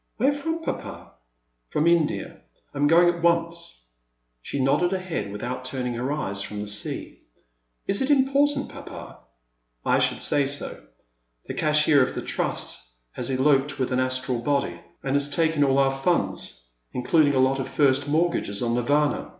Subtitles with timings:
[0.17, 0.63] Where fi"om.
[0.63, 1.13] Papa?"
[1.69, 2.41] From India.
[2.73, 3.83] I 'm going at once."
[4.41, 7.21] She nodded her head, without turning her eyes from the sea.
[7.85, 9.19] Is it important, papa?"
[9.95, 10.83] I should say so.
[11.45, 12.79] The cashier of the Trust
[13.11, 16.63] has eloped with an Astral body, and has taken all our fiinds,
[16.93, 19.29] including a lot of first mortgages on Nirvana.